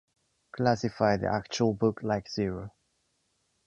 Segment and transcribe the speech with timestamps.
[0.53, 2.71] Classify the actual book like zero